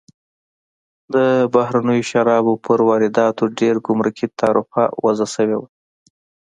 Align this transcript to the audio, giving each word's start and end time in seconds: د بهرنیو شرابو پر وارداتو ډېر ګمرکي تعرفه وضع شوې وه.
د 1.13 1.15
بهرنیو 1.53 2.07
شرابو 2.11 2.53
پر 2.65 2.79
وارداتو 2.87 3.43
ډېر 3.59 3.75
ګمرکي 3.87 4.27
تعرفه 4.39 4.83
وضع 5.03 5.27
شوې 5.35 5.57
وه. 5.59 5.67